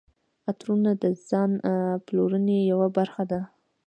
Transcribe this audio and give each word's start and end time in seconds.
عطرونه 0.49 0.91
د 1.03 1.03
ځان 1.27 1.51
پاملرنې 2.07 2.59
یوه 2.71 2.87
برخه 2.97 3.23
ده. 3.31 3.41